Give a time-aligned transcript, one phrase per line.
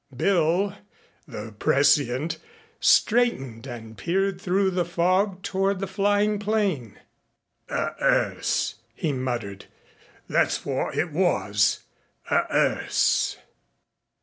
[0.17, 0.75] Bill,
[1.27, 2.39] the prescient,
[2.79, 6.97] straightened and peered through the fog toward the flying plane.
[7.69, 9.65] "A 'earse," he muttered.
[10.27, 11.81] "That's wot it was
[12.31, 13.37] a 'earse."